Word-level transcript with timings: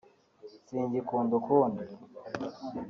”singikunda 0.67 1.33
ukundi 1.41 1.83